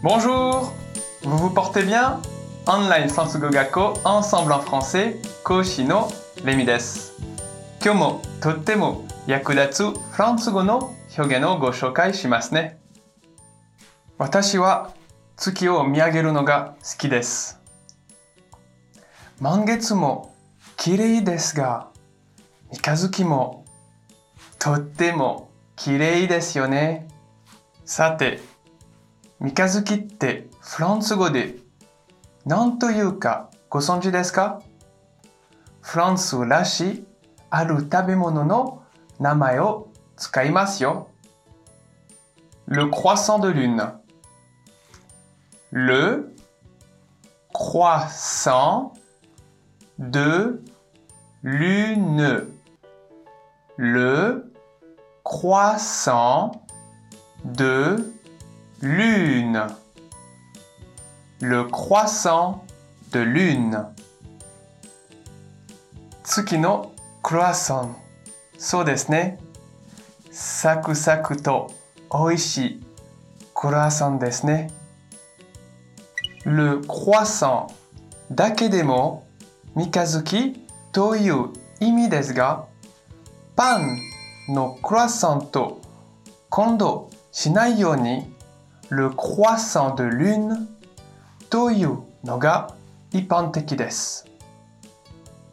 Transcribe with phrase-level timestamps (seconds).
[0.00, 0.72] Bonjour.
[1.24, 2.22] Vous vous portez bien?
[2.66, 6.08] Online フランス語学校 Ensemble en français 講師の
[6.44, 7.14] レミです
[7.82, 12.78] 今日もとっても役立つフランス語の表現をご紹介しますね
[14.18, 14.94] 私は
[15.36, 17.60] 月を見上げるのが好きです
[19.40, 20.32] 満月も
[20.76, 21.88] 綺麗ですが
[22.70, 23.64] 三日月も
[24.60, 27.08] とっても綺麗ですよね
[27.84, 28.38] さて
[29.40, 31.54] 三日月ってフランス語で
[32.44, 34.62] 何というかご存知ですか
[35.80, 37.04] フランスらしい
[37.48, 38.82] ある食べ物の
[39.20, 41.08] 名前を使いますよ。
[42.66, 43.92] Le croissant de lune.
[45.70, 46.34] Le
[47.52, 48.92] croissant
[49.98, 50.62] de
[51.42, 52.46] lune.
[53.76, 54.52] Le
[55.22, 56.52] croissant
[57.44, 58.17] de lune.
[58.80, 59.64] Le
[61.64, 62.64] croissant
[63.10, 63.86] de lune.
[66.22, 67.96] 月のクロワッサン。
[68.56, 69.40] そうですね。
[70.30, 71.72] サクサクと
[72.12, 72.82] 美味しい
[73.52, 74.70] クロワッサンですね。
[76.44, 77.72] Le croissant
[78.30, 79.26] だけでも
[79.74, 80.54] 三日月
[80.92, 81.48] という
[81.80, 82.66] 意味ですが、
[83.56, 83.98] パン
[84.50, 85.80] のクロワッサンと
[86.48, 88.37] 混同しないように
[88.90, 90.66] Le croissant de lune
[91.50, 92.74] というのが
[93.12, 94.26] 一般的です。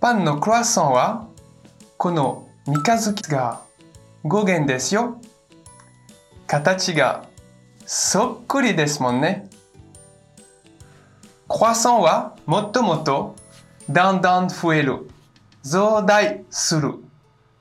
[0.00, 1.28] パンのクロワッサンは
[1.98, 3.60] この三日月が
[4.24, 5.20] 語源ですよ。
[6.46, 7.26] 形が
[7.84, 9.50] そっくりですもんね。
[11.48, 13.36] クロワッサンはもっともっと
[13.90, 15.10] だんだん増える、
[15.62, 16.94] 増大する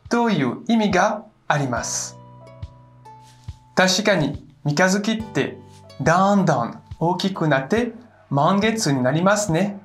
[0.08, 2.18] という意味があります。
[3.76, 5.58] 確かに三日月って
[6.02, 7.94] だんだん大きくなって
[8.30, 9.80] 満月になりますね。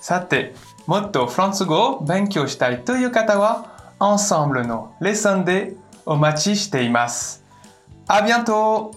[0.00, 0.54] さて、
[0.86, 7.42] もっとフランス語を勉強したいという方は、アンサンブルのレッスンでお待ちしています。
[8.06, 8.92] あ、bientôt!